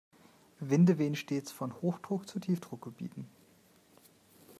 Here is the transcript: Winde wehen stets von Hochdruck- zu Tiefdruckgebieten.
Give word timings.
Winde 0.59 0.97
wehen 0.97 1.15
stets 1.15 1.51
von 1.51 1.79
Hochdruck- 1.83 2.27
zu 2.27 2.39
Tiefdruckgebieten. 2.39 3.27